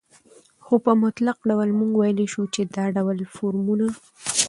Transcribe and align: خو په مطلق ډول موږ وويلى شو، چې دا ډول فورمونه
خو 0.65 0.75
په 0.85 0.91
مطلق 1.03 1.37
ډول 1.49 1.69
موږ 1.79 1.91
وويلى 1.95 2.25
شو، 2.33 2.43
چې 2.53 2.61
دا 2.75 2.85
ډول 2.97 3.17
فورمونه 3.35 3.87